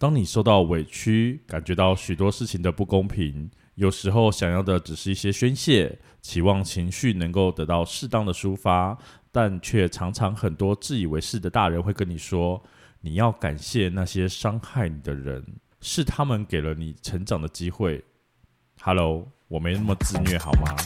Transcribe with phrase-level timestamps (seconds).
[0.00, 8.96] 当你受到委屈，感觉到许多事情的不公平，有时候想要的只是一些宣泄，期望情绪能够得到适当的抒发，
[9.32, 12.62] 但却常常很多自以为是的大人会跟你说，
[13.00, 15.44] 你要感谢那些伤害你的人，
[15.80, 18.04] 是他们给了你成长的机会。
[18.80, 20.76] Hello，我没那么自虐好吗？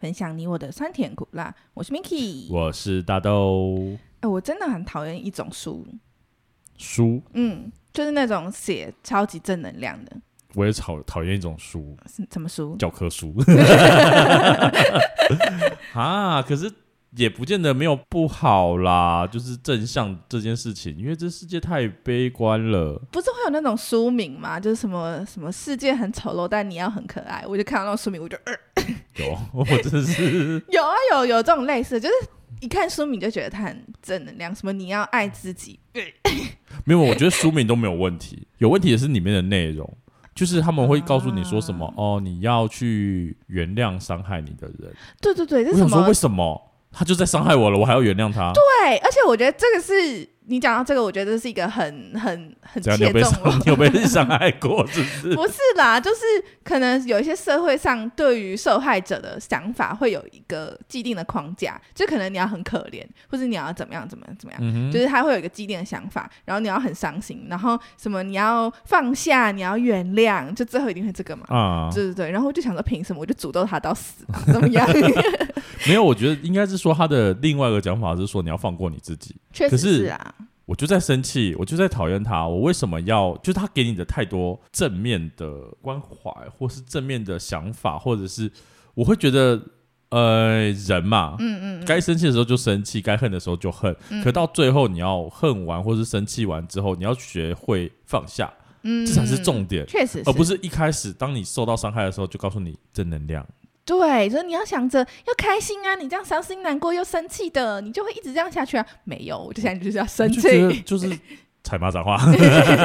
[0.00, 3.76] 分享你我的酸甜苦辣，我是 Minky，我是大豆。
[4.20, 5.86] 哎、欸，我真的很讨厌一种书，
[6.78, 10.16] 书，嗯，就是那种写超级正能量的。
[10.54, 11.94] 我也讨讨厌一种书，
[12.30, 12.74] 什么书？
[12.76, 13.34] 教科书。
[15.92, 16.72] 啊，可是。
[17.16, 23.00] 也不见得没有不好啦，就是正向这件事情，因为这世界太悲观了。
[23.10, 24.60] 不是会有那种书名吗？
[24.60, 27.44] 就是什么什么世界很丑陋，但你要很可爱。
[27.46, 28.52] 我就看到那种书名，我就呃，
[29.16, 32.14] 有，我真是 有啊，有有这种类似，就是
[32.60, 35.80] 一看书名就觉得它很正能量，什么你要爱自己。
[36.84, 39.96] 没有，我觉得书名都没有问题，有问题的是里面的内容，
[40.32, 44.94] 就是他们会告诉你说什么、 啊、哦，你要去原谅伤害你的人。
[45.20, 46.69] 对对对，我想说为什么？
[46.92, 48.52] 他就在伤害我了，我还要原谅他？
[48.52, 50.28] 对，而且我觉得这个是。
[50.50, 53.52] 你讲到这个，我觉得这是一个很很很切中我。
[53.64, 54.84] 你有被伤害过？
[54.88, 55.36] 是不是？
[55.36, 56.20] 不是啦，就是
[56.64, 71.44] 可能有一些社会上对于受害者的想法会有一个既定的框架，就可能你要很可怜，或者你要怎么样怎么样怎么样，嗯、就是他会有一个既定的想法，然后你要很伤心，然后什么你要放下，你要原谅，就最后一定会这个嘛。
[71.48, 72.30] 啊，对对对。
[72.30, 74.42] 然后我就想说，凭什么我就诅咒他到死啊？
[74.52, 74.88] 怎么样？
[75.86, 79.36] 没有，我觉得应该是说他的另外一个讲法是说你要放过你自己。
[79.52, 80.34] 确实是啊。
[80.66, 82.46] 我就在生气，我就在讨厌他。
[82.46, 83.36] 我为什么要？
[83.38, 88.48] 就是他给你的太多正面的关怀，或是正面的想法，或者是
[88.94, 89.60] 我会觉得，
[90.10, 93.92] 呃，人嘛，嗯嗯，嗯，该生气的时候就生气，该恨的时候就恨。
[94.10, 103.44] 嗯、可到最后，你要恨完或是生气完之后，你要学会放下，嗯，这才是重点，确实是，而不是一开始当你受到伤害的时候就告诉你正能量。
[103.90, 105.96] 对，所以你要想着要开心啊！
[105.96, 108.86] 你这样伤心难过又生气的，你就会一直这样下去啊！
[109.02, 110.40] 没有，我就现在就是要生气，
[110.82, 111.18] 就，就是
[111.64, 112.16] 踩马掌话，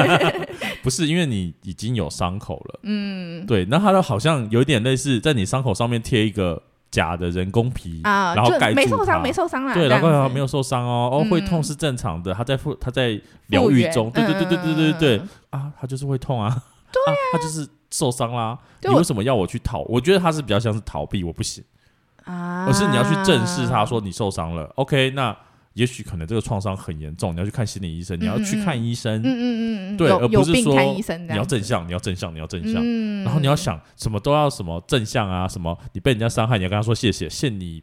[0.82, 16.50] 不是因为你已经有伤口了，嗯，对，那它就好像有一点类似，在你伤口上面贴一个假的人工皮啊，然后盖，没受伤，没受伤啦，对，然后没有受伤哦，哦，会痛是正常的，他在复他在疗愈中，对对对对对对对，嗯、啊，他就是会痛啊，
[16.90, 17.64] 对啊，他就是。
[17.90, 18.58] 受伤啦！
[18.82, 19.82] 你为什么要我去逃？
[19.82, 21.62] 我觉得他是比较像是逃避，我不行
[22.24, 22.66] 啊。
[22.66, 24.64] 而是你要去正视他，说你受伤了。
[24.76, 25.36] OK，那
[25.74, 29.20] 也许可能这个创伤很严重，你要去看心理医生，你要去看医生。
[29.20, 32.80] 嗯嗯嗯，对，而不是说你要正向，你要正向，你要正向。
[32.82, 37.82] 嗯，然后你要想什么都要什么正向啊，什么你被人家伤害，你要跟他说谢谢，谢你，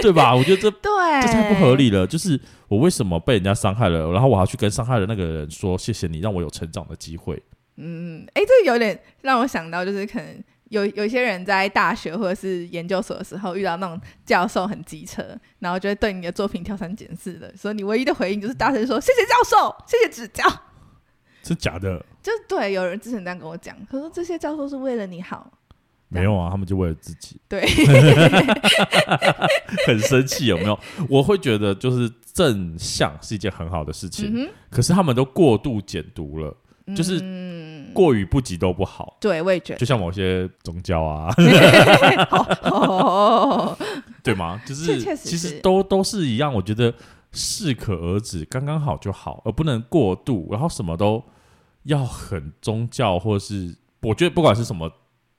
[0.00, 0.32] 对吧？
[0.36, 0.90] 我觉得这对
[1.22, 2.06] 这太不合理了。
[2.06, 7.42] 就是我为什么被人家伤害了，然后我还要去跟伤害的那个人说谢谢你，让我有成长的机会。
[7.76, 15.22] 嗯，哎，这有点让我想到，就是可能有有一些人在大学或者是研究所的时候遇到那种教授很机车，
[15.58, 20.44] 然后就会对你的作品挑三拣四的，所以你唯一的回应就是大声说 谢谢教授，谢谢指教。
[21.42, 22.04] 是假的？
[22.22, 25.52] 就对，有人之前这样跟我讲，可是这些教授是为了你好。
[26.08, 27.40] 没有啊，他们就为了自己。
[27.48, 27.62] 对，
[29.86, 30.78] 很生气有没有？
[31.08, 36.56] 我会觉得就是正向是一件很好的事情，嗯、可是他们都过度解读了。
[36.94, 37.20] 就是
[37.92, 41.34] 过与不及都不好，对，我也觉得，就像某些宗教啊，
[44.22, 44.60] 对吗？
[44.66, 46.94] 就是其实都都是一样，我觉得
[47.32, 51.24] 适可而止，刚刚好就好，而不能过度，然后什么都
[51.84, 54.90] 要很宗教，或是我觉得不管是什么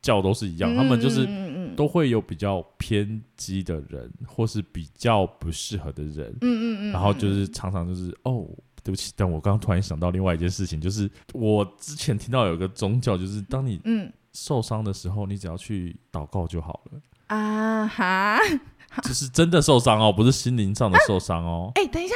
[0.02, 1.28] 教都是一样，他们就是
[1.76, 8.46] 都会有比较偏激的人，或是比较不适合的人，嗯嗯嗯，然后就是常常就是哦。
[8.88, 18.40] 对不起，但我刚刚突然想到另外一件事情，就是我之前听到有一个宗教，就是当你嗯受伤的时候，你只要去祷告就好了啊哈，
[19.04, 21.70] 就是真的受伤哦，不是心灵上的受伤哦。
[21.76, 22.16] 哎、等一下，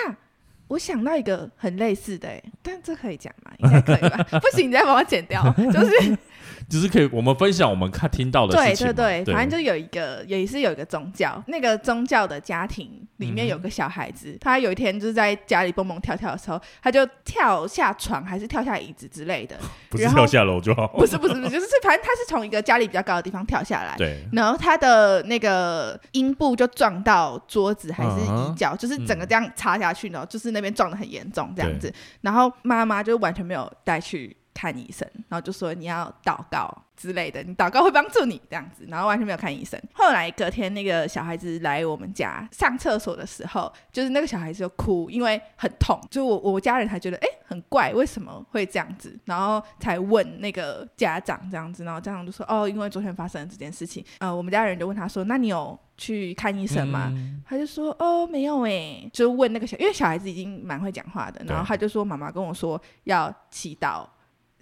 [0.70, 3.52] 我想到一个很类似的，但这可以讲吗？
[3.58, 4.24] 应该可以吧？
[4.40, 6.18] 不行，你再帮我剪掉，就是。
[6.70, 8.86] 就是可以，我们分享我们看听到的事情。
[8.88, 19.58] 对对对，对反正就有一个，也是有一个宗教，那个宗教的家庭里面有个小孩子，嗯、他有一天就是在家里蹦蹦跳跳的时候，他就跳下床还是跳下椅子之类的，
[19.92, 20.88] 不是跳下楼就好。
[20.88, 31.92] 不是不是不是，就是反正他是从一个家里比较高的地方跳下来，对，然后他的那个阴部就撞到桌子还是椅脚，嗯、就是整个这样插下去，然后就是那那边撞的很严重这样子，
[32.22, 39.82] 然后妈妈就完全没有带去看医生，然后就说你要祷告之类的，你祷告会帮助你这样子，然后完全没有看医生。
[39.94, 46.00] 后来隔天那个小孩子来我们家上厕所的时候，就是那个小孩子就哭，因为很痛。
[46.10, 49.18] 就我我家人才觉得哎很怪，为什么会这样子？
[49.26, 54.04] 然后才问那个家长这样子，然后家长就说哦，因为昨天发生了这件事情。
[54.20, 57.12] 呃，我们家人就问他说，那你有去看医生吗？
[57.46, 64.06] 他就说哦没有哎，就问那个小，因为小孩子已经蛮会讲话的，然后他就说妈妈跟我说要祈祷。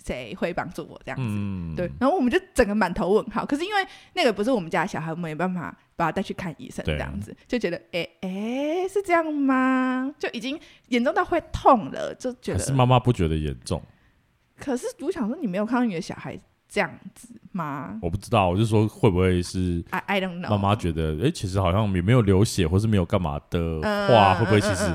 [0.04, 1.24] 谁会帮助我这样子？
[1.28, 3.46] 嗯、对，然后我们就整个满头问号。
[3.46, 10.14] 可是因为那个不是我们家的小孩，我们没办法把他带去看医生，这样子就觉得，哎哎，是这样吗？
[10.18, 12.60] 就已经严重到会痛了，就觉得。
[12.60, 13.82] 是妈妈不觉得严重？
[14.58, 16.38] 可是我想说，你没有看到你的小孩
[16.70, 17.98] 这样子吗？
[18.02, 20.52] 我不知道，我就说会不会是？I I don't know。
[20.52, 24.86] 妈妈觉得，哎，其实好像也没有流血，或是没有干嘛的话，会不会其实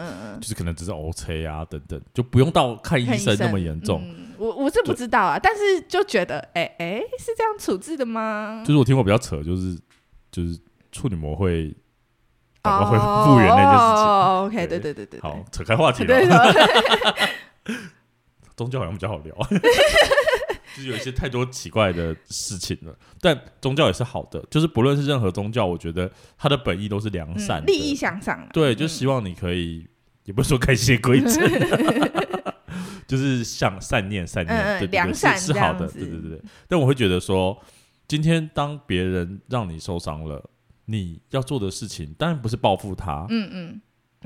[0.40, 4.02] 就是可能只是 OK 啊等等，就不用到看医生那么严重。
[4.38, 8.62] 我我是不知道啊，但是就觉得，哎、欸、哎、欸，是这样处置的吗？
[8.64, 9.76] 就是我听过比较扯，就是
[10.30, 10.58] 就是
[10.92, 11.74] 处女膜会
[12.62, 14.04] 然后会复原那件事情。
[14.04, 16.08] 哦，OK，对对对对，好，扯开话题了。
[17.64, 17.74] 对
[18.56, 19.34] 宗教好像比较好聊，
[20.74, 22.96] 就是有一些太多奇怪的事情了。
[23.20, 28.46] 但宗教也是好的，就是不论是任何宗教，我觉得它的本意都是良善、嗯、利益向上。
[28.52, 29.88] 对，就希望你可以，嗯、
[30.24, 31.32] 也不是说改邪归正。
[33.06, 36.40] 就是向善念善念，嗯、对，对，对良善是，是好的，对对对。
[36.66, 37.56] 但我会觉得说，
[38.08, 40.42] 今天当别人让你受伤了，
[40.86, 43.80] 你要做的事情当然不是报复他，嗯嗯，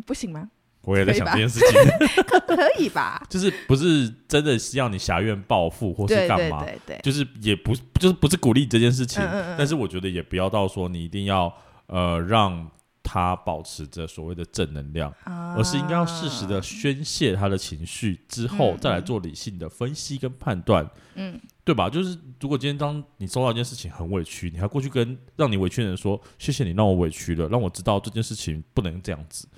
[0.06, 0.48] 不行吗？
[0.88, 1.80] 我也在想这件事情，
[2.24, 3.24] 可可以吧？
[3.28, 6.64] 就是不是真的是要你侠怨报复或是干嘛？
[6.64, 11.52] 对对，就是也不就是不是鼓励这件事情，嗯嗯嗯，但是我觉得也不要到说你一定要
[11.86, 12.68] 呃让。
[13.10, 21.88] 他保持着所谓的正能量，啊、而是应该要适时的宣泄他的情绪之后，再来做理性的分析跟判断，嗯，对吧？
[21.88, 29.48] 就是如果今天当你收到一件事情很委屈，你还过去跟让你委屈的人说：“谢谢你让我委屈了，让我知道这件事情不能这样子。”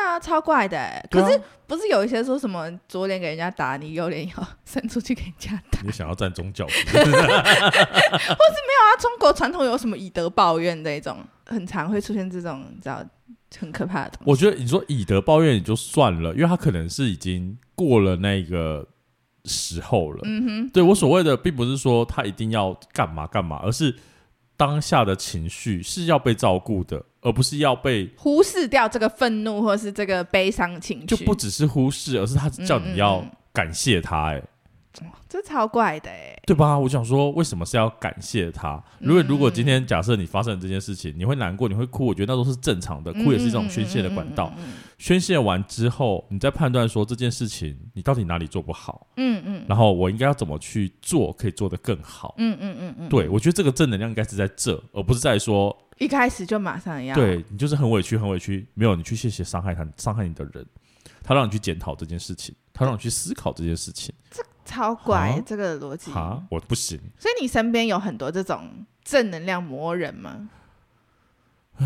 [0.00, 0.78] 对啊，超怪的。
[1.10, 5.80] 可是不是有一些说什么左脸给人家打，你右脸要 伸出去给人家打？
[5.84, 6.66] 你想要站宗教？
[6.70, 8.96] 或是没有啊？
[8.98, 11.18] 中国传统有什么以德报怨这种？
[11.46, 13.04] 很常会出现这种你知道
[13.58, 14.12] 很可怕的。
[14.24, 18.86] 我觉得你说以德报怨也就算了，因为他可能是已经过了那个
[19.44, 20.20] 时候了。
[20.24, 23.94] 嗯哼，对我所谓的并不是说他一定要干嘛干嘛，而是
[24.60, 31.06] 当下的情绪是要被照顾的，而不是要被忽视掉这个愤怒或是这个悲伤情绪。
[31.06, 33.24] 就不只是忽视，而是他叫你要
[33.54, 34.34] 感谢他、欸。
[34.34, 34.42] 哎。
[35.28, 36.76] 这超怪的哎，对吧？
[36.76, 38.82] 我想说，为什么是要感谢他？
[38.98, 44.52] 如果如果今天假设你发生了这件事情，你会难过，你会哭，我觉得那都是正常的，哭也是一种宣泄的管道。
[44.98, 53.08] 宣泄完之后，你再判断说这件事情你到底哪里做不好，嗯嗯，然后我应该要怎么去做，可以做得更好，嗯嗯嗯嗯。
[53.08, 57.14] 对，我觉得这个正能量应该是在这，而不是在说一开始就马上要。
[57.14, 60.66] 对，你就是很委屈，很委屈，没有你去谢谢伤害他、伤害你的人，
[61.22, 64.12] 他让你去检讨这件事情，他让你去思考这件事情。
[64.64, 66.98] 超怪，这个逻辑啊，我不行。
[67.18, 70.48] 所以你身边有很多这种正能量魔人吗？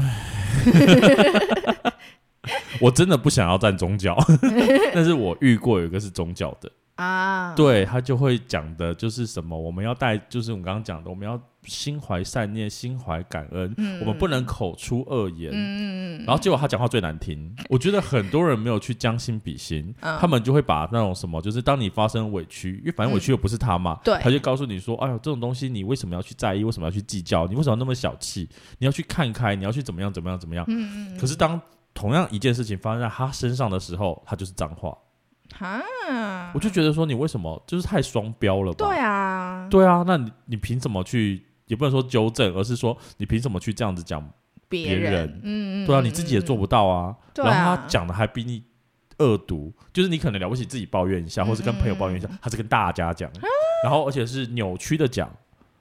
[2.81, 4.17] 我真的不想要站宗教，
[4.93, 6.71] 但是我遇过有一个是宗教的。
[6.96, 15.51] 啊，对，他就会讲的就是什么，我们要带，就是我们刚刚讲的，我们要心怀善念，心怀感恩，嗯、我们不能口出恶言。
[15.53, 26.63] 嗯、然后结果他讲话最难听，我觉得很多人没有去将心比心，嗯、他们就会把那种什么，就是当你发生委屈，因为反正委屈又不是他嘛，对、嗯，他就告诉你说，哎呦，这种东西你为什么要去在意？
[26.63, 27.44] 为什么要去计较？
[27.48, 28.48] 你为什么要那么小气？
[28.79, 30.13] 你要去看开，你要去怎么样？
[30.13, 30.39] 怎么样？
[30.39, 30.65] 怎么样？
[30.69, 31.60] 嗯、可是当
[31.93, 34.96] 同样一件事情发生在他身上的时候，他就是脏话。
[35.53, 35.82] 哈，
[36.55, 38.86] 我就觉得说你为什么就是太双标了吧？
[38.86, 41.44] 对啊，对啊，那你你凭什么去？
[41.67, 44.22] 也不能说纠正，而是说你凭什么去这样子讲
[44.69, 45.41] 别人？
[45.43, 47.17] 嗯嗯，对啊，你自己也做不到啊。
[47.36, 48.63] 然后他讲的还比你
[49.19, 53.31] 恶毒，就是你可能了不起自己抱怨一下，或是跟朋友抱怨一下，他是跟大家讲，
[53.82, 55.31] 然后而且是扭曲的讲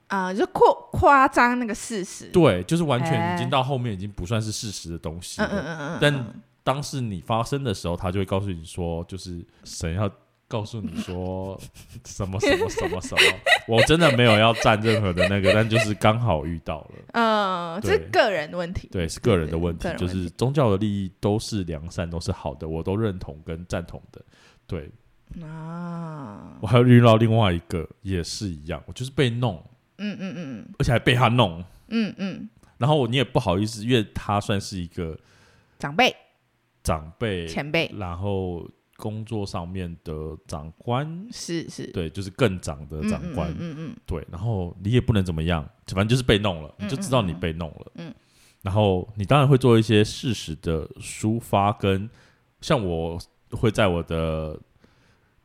[0.07, 2.27] 啊，就扩夸张那个事实。
[2.27, 5.49] 对，就是完全已经到后面已经不算是事实的东西了。
[5.51, 6.25] 嗯嗯嗯，但。
[6.63, 10.09] 当时你发生的时候，他就会告诉你说，就是神要
[10.47, 11.59] 告诉你说
[12.05, 13.21] 什么什么什么什么。
[13.67, 16.91] 我真的没有要占任何的那个，但就是刚好遇到了。
[17.13, 18.87] 嗯，这是个人的问题。
[18.91, 19.87] 对，是个人的问题。
[19.97, 24.21] 就是宗教的利益都是良善，都是好的，我都认同跟赞同的。
[24.67, 24.89] 对
[25.41, 29.61] 啊，我还有遇到另外一个也是一样，我就是被弄。
[29.97, 31.63] 嗯嗯嗯，而且还被他弄。
[31.87, 35.17] 嗯嗯，然后我你也不好意思，因为他算是一个
[35.79, 36.13] 长辈。
[36.83, 48.15] 长辈、前辈，然后工作上面的长官，是是，对，就是更长的长官，嗯嗯，嗯，嗯对，然后你也不能怎么样，反正就是被弄了，你就知道你被弄了，嗯，嗯，
[48.61, 52.09] 然后你当然会做一些事实的抒发，跟
[52.61, 53.17] 像我
[53.51, 54.59] 会在我的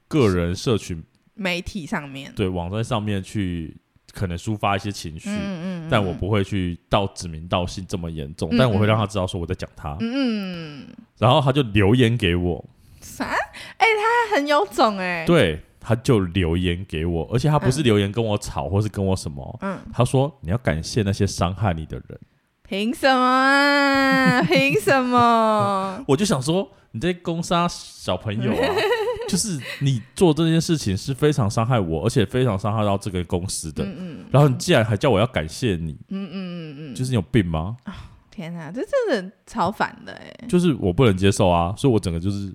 [0.09, 1.03] 个人社群
[1.35, 3.77] 媒体上面，对，网站上面去。
[4.13, 10.87] 可能抒发一些情绪，嗯但我不会去到指名道姓这么严重，但我会让他知道说我在讲他，嗯，
[11.19, 12.65] 然后他就留言给我，
[13.01, 13.25] 啥？
[13.25, 13.87] 哎、欸，
[14.31, 22.19] 他很有种哎、欸，对，他就留言给我，而且他不是留言跟我吵，嗯、或是跟我什么，嗯，他说你要感谢那些伤害你的人，
[22.63, 24.43] 凭什么啊？
[24.49, 26.05] 凭什么？
[26.09, 28.75] 我就想说你在攻杀小朋友啊。
[29.31, 33.85] 就是你做这件事情是非常伤害我，而且非常伤害到这个公司的。
[33.85, 34.25] 嗯嗯。
[34.31, 37.77] 然后你既然还叫我要感谢你，嗯嗯嗯嗯，就是你有病吗？
[37.85, 37.93] 哦，
[38.31, 40.47] 天哪，这真的超烦的哎！
[40.49, 42.53] 就是我不能接受啊，所以我整个就是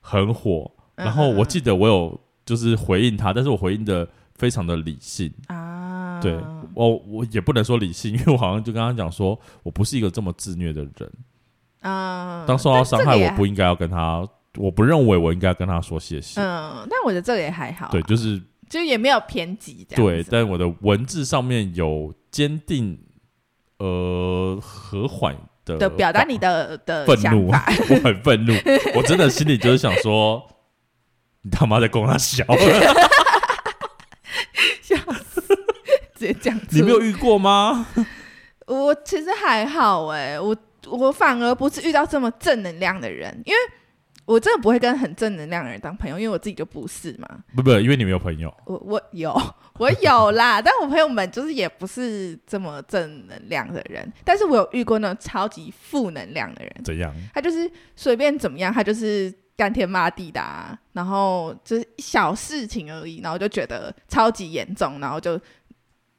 [0.00, 0.70] 很火。
[0.94, 6.20] 然后我记得我有就是回应他，但是我回应的非常的理性啊。
[6.20, 6.36] 对，
[6.74, 11.12] 我我也不能说理性，因为我好像就跟他讲说，我不是一个这么自虐的人
[11.82, 12.44] 啊。
[12.46, 14.26] 当受到伤害，我不应该要跟他。
[14.56, 16.40] 我不认为我应该跟他说谢谢。
[16.40, 17.88] 嗯，但我觉得这个也还好。
[17.92, 19.86] 对，就是就也没有偏激。
[19.90, 22.98] 对，但我的文字上面有坚定、
[23.78, 27.48] 呃和缓的的表达你的的愤怒。
[27.50, 27.52] 我
[28.02, 28.52] 很愤怒，
[28.96, 30.44] 我真的心里就是想说，
[31.42, 32.44] 你他妈在供他笑，
[34.82, 34.96] 笑
[35.30, 35.40] 死，
[36.16, 36.58] 直接讲。
[36.70, 37.86] 你没有遇过吗？
[38.66, 43.58] 我其实还好哎、欸，我我反而不是遇到这么正能量的人，因为。
[44.28, 47.26] 我真的不会跟很正能量的人当朋友，因为我自己就不是嘛。
[47.56, 48.54] 不不，因为你没有朋友。
[48.66, 49.34] 我我有，
[49.80, 54.12] 我有啦， 但我朋友们就是也不是这么正能量的人。
[54.24, 56.70] 但是我有遇过那种超级负能量的人。
[56.84, 57.10] 怎样？
[57.32, 65.40] 他就是随便怎么样，他就是干天骂地的啊，然后就是小事情而已，然后就觉得超级严重，然后就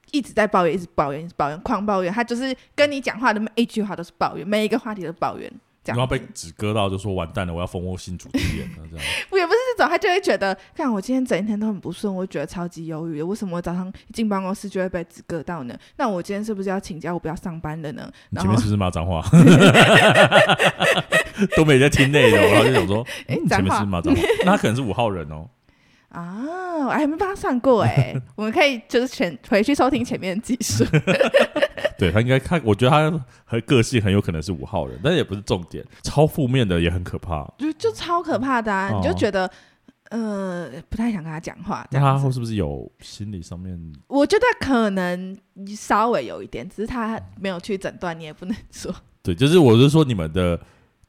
[0.10, 2.12] 一直在抱怨，一直抱怨，一直抱怨，狂抱怨。
[2.12, 5.52] 他就是跟你讲话的每一句话都是抱怨，每一个话题都抱怨。
[5.86, 8.78] 然后被指割到，就说完蛋了，我要蜂窝性组织炎了。
[8.92, 13.22] 这样， 我也不是这种，他就会觉得，看我今天整一天都很不顺，我觉得超级忧郁。
[13.22, 15.76] 为什么我早上一进办公室就会被指割到呢？
[15.98, 18.12] 那我今天是不是要请假，我不要上班了呢？
[18.30, 19.24] 你前面是不是骂脏话？
[21.56, 24.22] 都没在听内容，然后就想说，哎、欸，你前面是不是骂脏话？
[24.46, 25.48] 那他可能是五号人哦。
[26.10, 30.84] 啊，我还没帮他算过哎， 我们可以就是前回去收听前面的技术。
[31.98, 35.86] 对他应该看，我觉得他和个性很有可能是五号人，但也不是重点。
[36.02, 38.90] 超负面的也很可怕，就就超可怕的啊！
[38.92, 39.50] 哦、你就觉得
[40.10, 41.86] 呃不太想跟他讲话。
[41.92, 43.78] 那他会是不是有心理上面？
[44.08, 45.38] 我觉得可能
[45.76, 48.94] 稍微有一点，只是他没有去诊断，你也不能说。
[49.22, 50.60] 对，就是我是说你们的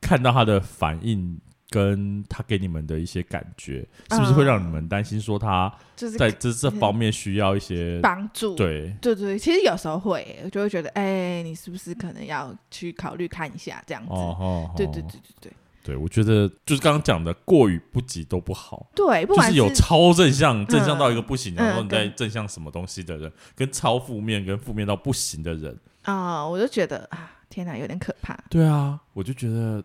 [0.00, 1.40] 看到他的反应。
[1.70, 5.20] 跟他给你们的一些感觉，是不是会让你们担心？
[5.20, 8.56] 说他就是在这这方面需要一些帮助？
[8.56, 14.10] 对对对，其实有时候会，我就会觉得，哎、欸，你是不是可能要去考虑看一下这样子？
[14.10, 15.52] 哦哦，对对对对对，
[15.84, 18.90] 对我觉得就是刚刚讲的过与不及都不好。
[18.96, 28.36] 对，不就是有超正向，正向到一个不行，然后你在正向什么东西的人，跟超负面跟负面到不行的人啊，我就觉得啊，天哪，有点可怕。
[28.50, 29.84] 对啊，我就觉得。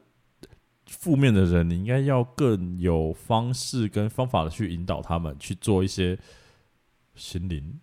[0.88, 6.18] 负面的人，你应该要更有方式跟方法的去引导他们去做一些
[7.15, 7.80] 心灵，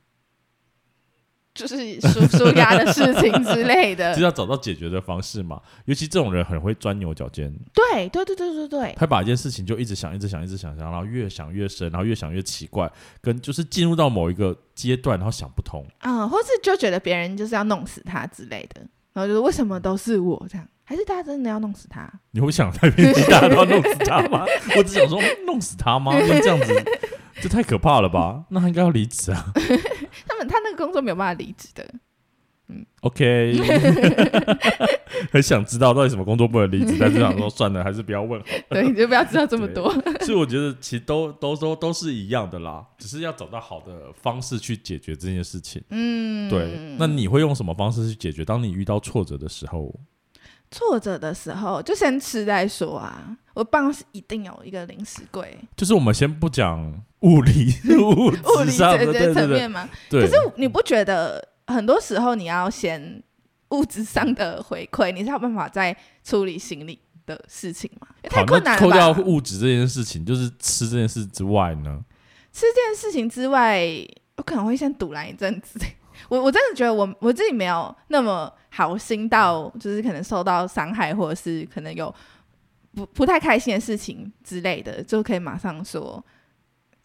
[1.53, 5.61] 就是舒舒压的事情之类的， 就要找到解决的方式嘛。
[5.85, 12.91] 尤其这种人很会钻牛角尖，对对对对对对，他把一件事情就一直想，一直想，一直想，想然后越想越深，然后越想越奇怪，
[13.21, 15.85] 跟就是进入到某一个阶段，然后想不通。
[15.99, 18.81] 啊、嗯，或是就觉得别人就是要弄死他之类的，
[19.13, 20.47] 然后就是为什么都是我？
[20.49, 20.67] 这样。
[20.93, 22.07] 还是大家真的要弄死他？
[22.33, 24.45] 你会想太偏激，大家都要弄死他吗？
[24.77, 26.13] 我只想说，弄死他吗？
[26.21, 26.85] 就这样子，
[27.41, 28.45] 这太可怕了吧？
[28.53, 29.53] 那他应该要离职啊！
[30.29, 31.95] 他们他那个工作没有办法离职的。
[32.69, 33.55] 嗯，OK，
[35.33, 38.63] 很想知道到底什么工作不能离职，但是想说算了，还是不要问好了。
[38.69, 39.91] 对，你就不要知道这么多。
[40.21, 45.83] 所以我觉得其实都都都都是一样的啦，只是要找到好的方式去解决这件事情。
[45.89, 46.97] 嗯，对。
[46.99, 48.45] 那你会用什么方式去解决？
[48.45, 49.91] 当你遇到挫折的时候？
[50.73, 53.37] 挫折的时候就先吃再说啊！
[53.55, 55.57] 我办公室一定有一个零食柜。
[55.77, 56.81] 就是我们先不讲
[57.21, 59.89] 物理物 物理这些层面嘛。
[60.09, 60.23] 对。
[60.23, 63.23] 可是你不觉得很多时候你要先
[63.69, 68.09] 物质上的回馈，你才有办法再处理心理的事情吗？
[68.31, 68.81] 太困难了。
[68.81, 72.03] 扣掉物质这件事情，就是吃这件事之外呢？
[72.53, 73.83] 吃这件事情之外，
[74.37, 75.79] 我可能会先堵来一阵子。
[76.29, 82.15] 我我真的觉得我我自己没有那么好心到，就是可能受到伤害，或者是可能有
[82.95, 86.23] 不不太开心的事情之类的，就可以马上说，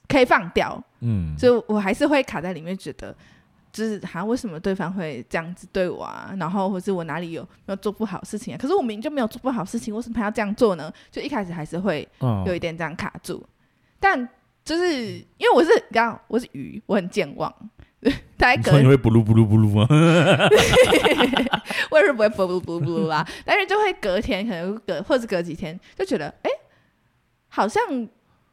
[0.07, 0.81] 可以放掉。
[1.01, 3.15] 嗯，就我还是会卡在里面，觉得
[3.71, 6.33] 就是哈，为什么对方会这样子对我啊？
[6.39, 8.57] 然后或是我哪里有没有做不好事情啊？
[8.57, 10.91] 可是我明明就没有做不好事情，为什么还要这样做呢？
[11.11, 12.07] 就一开始还是会
[12.45, 13.35] 有一点这样卡住。
[13.35, 13.49] 哦、
[13.99, 14.29] 但
[14.65, 17.53] 就是因为我是刚刚我是鱼，我很健忘。
[18.37, 19.87] 大概隔你会不噜不噜不噜吗？
[21.89, 26.59] 我也是不会不噜不噜啦，但是就会隔天，可能隔或者隔几天，就觉得哎、欸，
[27.47, 27.81] 好像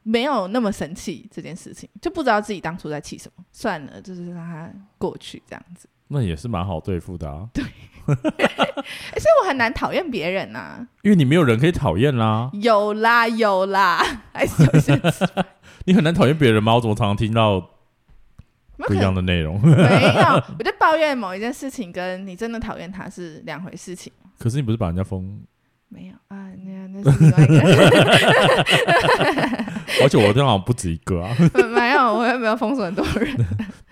[0.02, 3.44] 没有那么生气这件事情，就不知道自己当初在气什么。
[3.52, 5.86] 算了，就是让它过去这样子。
[6.08, 7.46] 那也是蛮好对付的啊。
[7.52, 7.62] 对，
[8.06, 12.50] 所以我很难讨厌别人呐、啊，因为你没有人可以讨厌啦。
[12.54, 14.98] 有啦有啦，还是有些。
[15.84, 16.76] 你很难讨厌别人吗？
[16.76, 17.70] 我怎么常常听到？
[18.76, 24.12] 不一样的内容，没有， 我就抱怨某一件事情，跟你真的讨厌他是两回事情。
[24.38, 25.40] 可是你不是把人家封？
[25.88, 27.60] 没有啊，那那是另外一个。
[30.02, 31.32] 而且我这样好像不止一个啊。
[31.72, 33.32] 没有，我也没有封锁很多人。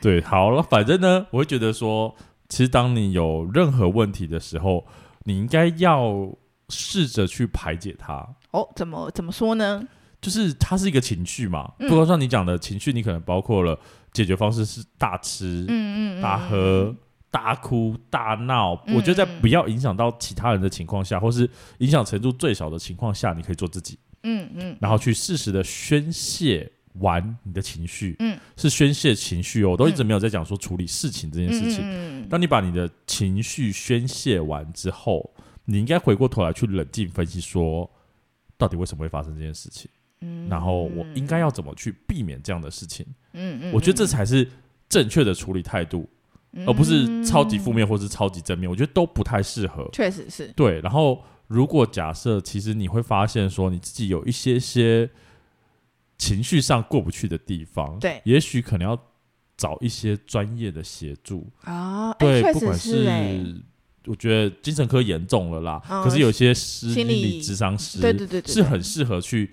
[0.01, 2.13] 对，好了，反正呢，我会觉得说，
[2.49, 4.85] 其实当你有任何问题的时候，
[5.25, 6.29] 你应该要
[6.71, 8.27] 试着去排解它。
[8.51, 9.87] 哦，怎么怎么说呢？
[10.21, 13.79] 就是它是一个情绪嘛，不过像你讲的情绪，你可能包括了
[14.13, 16.95] 解决方式是大吃、嗯嗯、大喝、
[17.31, 18.75] 大哭、大闹。
[18.87, 23.99] 嗯、我觉得在不要影响到其他人的情况下，或是影响程度最小的情况下，你可以做自己。
[24.25, 28.15] 嗯嗯，然后去适时的宣泄完你的情绪。
[28.21, 31.81] 嗯，是宣泄情绪哦，我都一直没有在讲说处理事情这件事情。
[31.83, 37.91] 嗯，当你把你的情绪宣泄完之后，你应该回过头来去冷静分析，说
[38.57, 39.91] 到底为什么会发生这件事情。
[40.49, 43.05] 然后我应该要怎么去避免这样的事情？
[43.33, 44.49] 嗯嗯，我觉得这才是
[44.89, 46.09] 正确的处理态度，
[46.53, 48.69] 嗯、而不是超级负面或是超级正面。
[48.69, 49.89] 我觉得都不太适合。
[49.93, 50.49] 确实是。
[50.55, 55.09] 对，然后如果假设其实你会发现说你自己有一些些
[56.19, 58.99] 情绪上过不去的地方，对，也许可能要
[59.57, 62.11] 找一些专业的协助啊。
[62.11, 63.63] 哦、对，欸、不管是
[64.07, 69.51] 我觉得精神科严重了啦，嗯、可是有些心理智商师，对对对，是很适合去。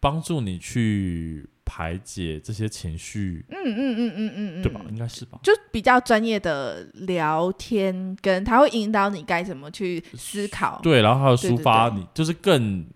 [0.00, 4.80] 帮助你去排解这些情绪，嗯嗯嗯嗯嗯嗯，对吧？
[4.88, 5.38] 应该是吧？
[5.42, 12.86] 就比较专业的聊天，跟他会引导你该怎么去思考，对，然后还有抒发你，就是更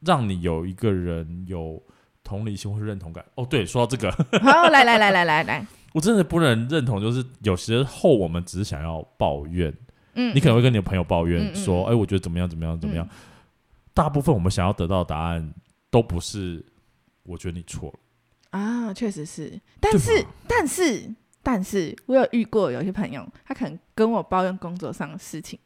[0.00, 1.80] 让你有一个人有
[2.24, 3.24] 同理心或是认同感。
[3.36, 4.10] 哦，对，说到这个，
[4.42, 9.72] 好，来来来来来来，我真的不能认同，就是有时候我们只是想要抱怨，
[10.14, 13.08] 嗯，你可能会跟你的朋友抱怨说，哎，我觉得怎么样怎么样怎么样，
[13.94, 15.54] 大部分我们想要得到的答案。
[15.92, 16.64] 都不是，
[17.24, 17.98] 我觉得你错了
[18.58, 25.58] 啊，确实是，但是，但是，但是我有遇过有些朋友，他可能跟我抱怨工作上的事情，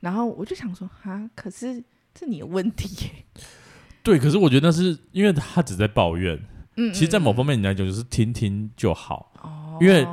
[0.00, 1.82] 然后我就想说，啊，可是
[2.18, 3.24] 是你的问题耶。
[4.02, 6.36] 对，可是我觉得那是因为他只在抱怨，
[6.76, 10.04] 嗯，嗯，其实，在某方面你来讲，就是听听就好，哦，因为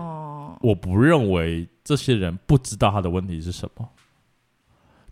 [0.61, 3.89] 我不认为这些人不知道他的问题是什么，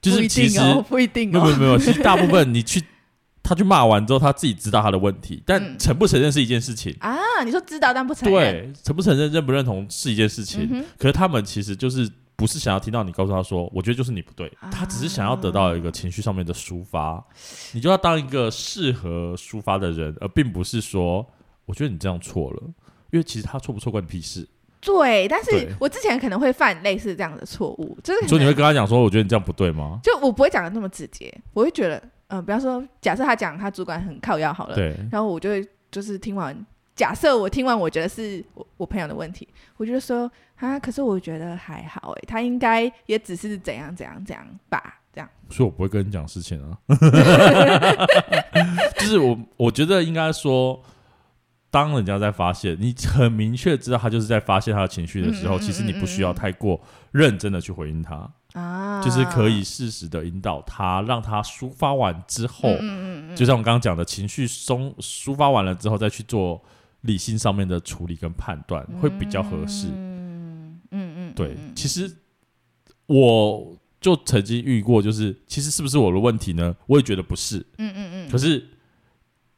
[0.02, 2.84] 就是其实不一定哦，没有没有，其实大部分你去。
[3.44, 7.44] 他去骂完之后，他自己知道他的问题，但承不承认是一件事情、嗯、啊。
[7.44, 10.70] 你说知道但不承认，对，承不承认、认不认同是一件事情。
[10.72, 14.48] 嗯、可是他们其实就是不是想要听到你告诉他说，我觉得就是你不对。
[14.60, 17.24] 啊、他只是想要得到一个情绪上面的抒发，
[17.74, 21.26] 你就要当一个适合抒发的人，而并不是说
[21.66, 22.62] 我觉得你这样错了，
[23.12, 24.48] 因为其实他错不错关你屁事。
[24.80, 30.00] 对，但是我之前可能会犯类似这样的错误，就是所以你会跟他讲说，我觉得你这样不对吗？
[30.04, 32.02] 就我不会讲的那么直接，我会觉得。
[32.32, 36.56] 嗯、呃，比方说，假设他讲他主管很靠腰好了，对，然后我就会就是听完，
[36.96, 45.30] 假设我听完，我觉得是我我朋友的问题，我就说啊，可是我觉得还好哎，他应该也只是怎样怎样怎样吧，这样。
[45.50, 46.78] 所以我不会跟你讲事情啊，
[48.98, 50.82] 就是我我觉得应该说，
[51.70, 56.80] 当人家在发泄，你很明确知道他就是在发泄他的情绪的时候，嗯嗯嗯嗯嗯，其实你不需要太过
[57.12, 58.32] 认真的去回应他。
[58.54, 66.62] 啊，就是可以适时的引导他，让他抒发完之后，嗯嗯嗯，就像我刚刚讲的情绪松抒发完了之后，再去做
[67.02, 69.88] 理性上面的处理跟判断，会比较合适。
[69.88, 72.14] 嗯嗯嗯，对，其实
[73.06, 76.76] 我就曾经遇过，就是其实是不是我的问题呢？
[76.88, 77.66] 我也觉得不是。
[77.78, 78.68] 嗯嗯嗯，可是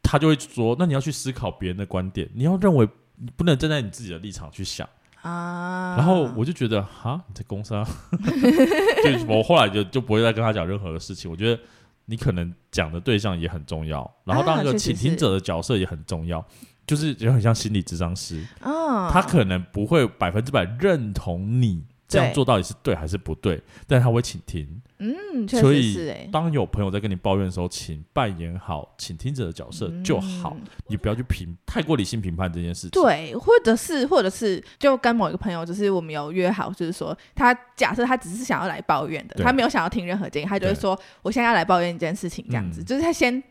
[0.04, 4.88] 他就会说，那你要去思考别人的观点，你要认为你不能站在你自己的立场去想。
[5.24, 7.84] 啊，然后我就觉得，哈，你在攻杀，
[9.04, 11.32] 就我后来就就不会再跟他讲任何的事情。
[11.32, 11.62] 我觉得
[12.06, 16.46] 你可能讲的对象也很重要，然后当一个倾听者的角色也很重要，
[16.86, 18.46] 就是也很像心理咨商师。
[18.60, 24.82] 啊，他可能不会百分之百认同你这样做到底是对还是不对，但是他会倾听。
[25.00, 25.94] 嗯，确实是。
[25.94, 32.92] 所以，当有朋友在跟你抱怨的时候，请扮演好倾听者的角色就好，嗯、你不要去评太过理性评判这件事情。
[32.92, 43.44] 对，或者是，或者是，就跟某一个朋友，就是我们有约好，就是说，他假设他只是想要来抱怨的，他没有想要听任何建议，他就会说，我现在要来抱怨一件事情，这样子，就是他先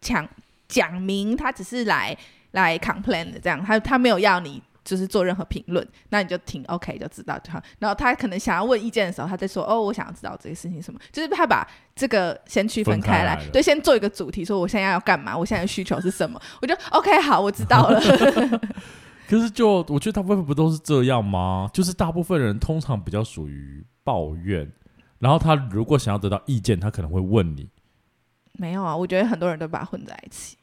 [0.00, 0.28] 讲
[0.66, 2.16] 讲明，他只是来
[2.52, 4.60] 来 complain 的，这样，他他没有要你。
[4.88, 7.62] 就是做任何评论，那你就听 OK 就知道就好。
[7.78, 18.00] 然后他可能想要问意见的时候，他再说哦，我想要知道这个事情什么，就是他把这个先区分开来，对，先做一个主题，说我现在要干嘛，我现在的需求是什么， 我就 OK 好，我知道了。
[19.28, 21.68] 可是就我觉得大部分不都是这样吗？
[21.72, 24.72] 就是大部分人通常比较属于抱怨，
[25.18, 27.68] 然后他如果想要得到意见，他可能会问你。
[28.54, 30.56] 没有啊，我觉得很多人都把它混在一起。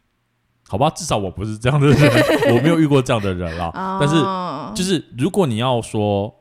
[0.67, 3.71] 好吧，至少我不是这样的人，我没有遇过这样的人啦。
[4.01, 4.15] 但是，
[4.75, 6.34] 就是如果你要说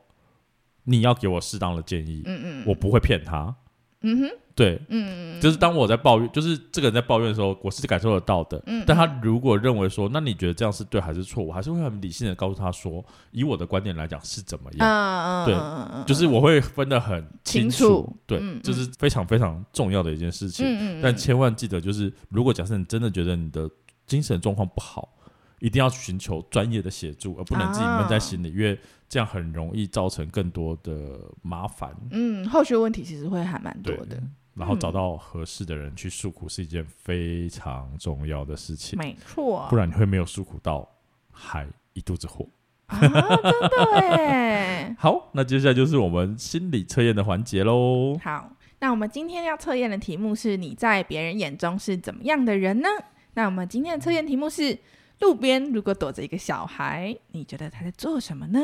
[0.85, 3.55] 你要给我适当的建议，嗯嗯，我不会骗他。
[4.01, 8.61] 嗯哼，对，嗯，就是当我在抱怨，就是这个人在抱怨的时候，我是感受得到的。
[8.67, 11.43] 嗯，但他如果认为说，那你觉得这样是对还是错？
[11.43, 14.87] 我还是会很理性的告诉他说，以我的观点来讲是怎么样。
[14.87, 18.15] 嗯对，就是我会分得很清楚。
[18.27, 20.63] 对，这是非常非常重要的一件事情。
[20.67, 23.67] 嗯嗯，但千万记得，就是如果假设你真的觉得你的
[24.05, 25.17] 精神状况不好，
[25.59, 31.95] 一定要寻求专业的协助，而不能自己闷在心里，啊、因为这样很容易造成更多的麻烦。
[32.11, 34.21] 嗯，后续问题其实会还蛮多的。
[34.53, 38.97] 然后找到合适的人去诉苦是一件非常重要的事情。
[38.97, 40.87] 没错，不然你会没有诉苦到，
[41.29, 42.47] 还一肚子火。
[42.85, 44.95] 啊，真的耶！
[44.99, 48.17] 好，那接下来就是我们心理测验的环节喽。
[48.23, 52.87] 好，那我们今天要测验的题目是：你在别人眼中是怎么样的人呢？
[53.35, 54.77] 那我们今天的测验题目是：
[55.19, 58.59] 路边如果躲着一个小孩，你觉得他在做什么呢？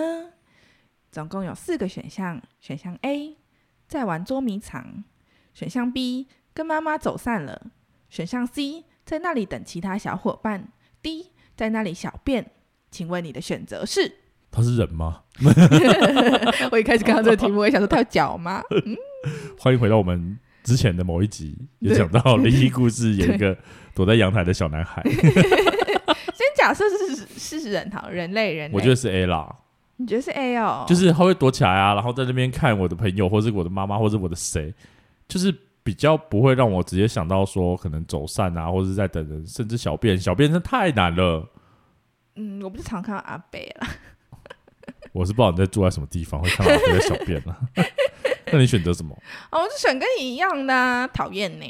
[1.12, 3.38] 总共有四个选项：选项 A
[3.88, 5.04] 在玩捉迷藏；
[5.54, 7.68] 选项 B 跟妈妈走散了；
[8.10, 10.70] 选项 C 在那里等其他小伙伴
[11.04, 12.52] ；D 在那里小便。
[12.90, 14.20] 请问你的选择是？
[14.52, 15.24] 他是人吗？
[16.72, 18.62] 我一开始看到这个题目，我也想说他有脚吗？
[18.72, 18.96] 嗯，
[19.60, 23.58] 欢迎回到我们之前的某一集，也讲到灵异故事，有一个。
[23.94, 25.04] 躲在阳台的小男孩。
[25.04, 28.74] 先假设是是人好，人类人类。
[28.74, 29.54] 我觉得是 A 啦。
[29.98, 30.86] 你觉得是 A 哦？
[30.88, 34.74] 就是他会躲起来啊，然后在那边看我的朋友，或是我的妈妈，或是我的谁，
[35.28, 41.46] 就是比较不会让我直接想到说可能走散啊，或者是在等人，甚至小便，小便真的太难了。
[42.38, 43.88] 嗯，我不是常看到阿北了。
[45.12, 47.60] 我是不知道你在住在什么地方会看到阿伯在小便了。
[48.52, 49.18] 那你选择什么？
[49.52, 51.66] 哦，我就选跟你一样的，讨厌呢。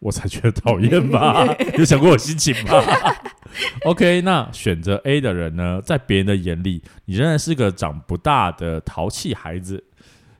[0.00, 1.44] 我才觉得讨厌吧？
[1.76, 2.82] 有想过我心情吗
[3.84, 9.84] ？OK，那选择 A 的人呢，在别人的眼里，你仍然是个长不大的淘气孩子，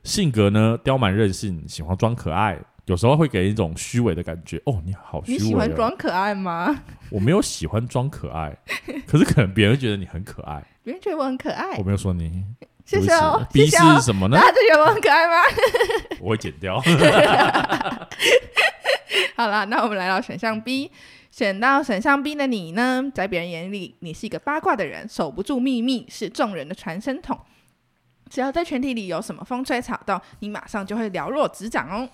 [0.03, 4.59] 性格呢刁蛮任性，喜欢装可爱，有时候会给人一种虚伪的感觉。
[4.65, 6.75] 哦，你好虚伪，你喜欢装可爱吗？
[7.11, 8.57] 我没有喜欢装可爱，
[9.05, 10.63] 可是可能别人会觉得你很可爱。
[10.83, 12.43] 别人觉得我很可爱，我没有说你。
[12.99, 13.47] 谢谢哦。
[13.53, 14.35] B 是什么呢？
[14.37, 15.35] 大家觉得我很可爱吗？
[16.19, 16.81] 我会剪掉。
[19.35, 20.91] 好了，那我们来到选项 B，
[21.31, 27.39] 选到选项 B 的你呢，在别人眼里，你是一个八卦的人，守不住秘密，是众人的传声筒。
[28.29, 32.09] 只要在群体里有什么风吹草动，你马上就会了若指掌哦。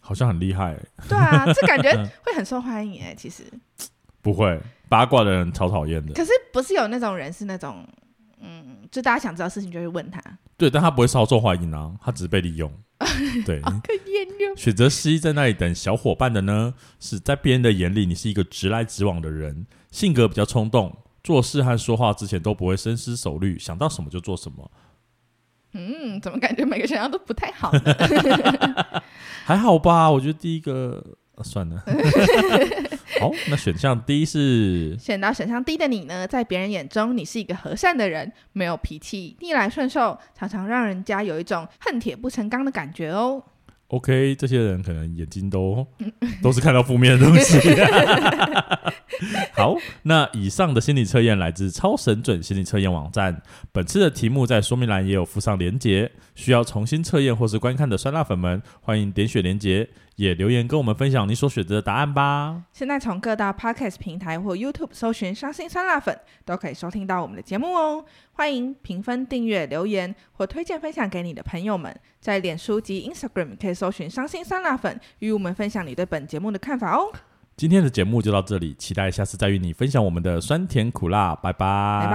[0.00, 0.88] 好像很厉害欸。
[1.08, 1.92] 对啊，这感觉
[2.24, 3.14] 会很受欢迎哎。
[3.14, 3.44] 其实
[4.22, 6.14] 不会，八卦的人超讨厌的。
[6.14, 7.86] 可是不是有那种人是那种，
[8.40, 10.20] 嗯，就大家想知道事情就会问他。
[10.56, 12.72] 对，但他不会稍受欢迎啊，他只是被利用。
[13.44, 13.62] 对，
[14.56, 24.70] 选择 C 在那里等小伙伴的呢，是在别人的眼里，你是一个直来直往的人，性格比较冲动，做事和说话之前都不会深思熟虑，想到什么就做什么。
[25.72, 27.70] 嗯，怎么感觉每个选项都不太好？
[29.44, 31.04] 还好吧，我觉得第一个。
[31.36, 31.84] 啊、算了，
[33.20, 43.42] 好，那选项 D 是选到选项 D 的你呢，在别人眼中，你是一个和善的人，没有脾气，逆来顺受，常常让人家有一种恨铁不成钢的感觉哦。
[43.88, 45.86] OK，这些人可能眼睛都
[46.42, 47.56] 都是看到负面的东西。
[49.54, 53.42] 好，那以上的心理测验来自超神准心理测验网站。
[53.72, 62.62] 本次的题目在说明栏也有附上连结，需要重新测验或是观看的酸辣粉们，欢迎点选连结，也留言跟我们分享你所选择的答案吧。
[62.72, 68.04] 现在从各大 Podcast 平台或 YouTube 搜寻“伤心酸辣粉”，都可以收听到我们的节目哦。
[68.32, 71.94] 欢迎评分、订阅、留言或推荐分享给你的朋友们。
[72.20, 77.10] 在脸书及 Instagram 可以搜寻“伤心酸辣粉”，与我们分享你对本节目的看法哦。
[77.56, 81.34] 今天的节目就到这里，期待下次再与你分享我们的酸甜苦辣。
[81.36, 82.06] 拜拜。